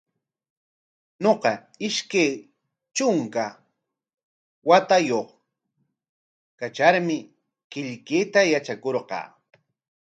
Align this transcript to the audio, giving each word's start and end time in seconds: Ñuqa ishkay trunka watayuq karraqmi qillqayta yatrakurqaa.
Ñuqa 1.23 1.51
ishkay 1.87 2.31
trunka 2.95 3.45
watayuq 4.67 5.27
karraqmi 6.59 7.17
qillqayta 7.71 8.39
yatrakurqaa. 8.51 9.27